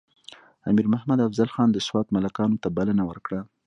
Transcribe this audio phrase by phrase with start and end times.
[0.69, 3.39] امیر محمد افضل خان د سوات ملکانو ته بلنه ورکړه.